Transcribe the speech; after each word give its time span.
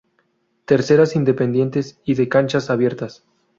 Terceras 0.65 1.15
Independientes 1.15 1.99
y 2.05 2.15
de 2.15 2.27
Canchas 2.27 2.71
Abiertas 2.71 3.23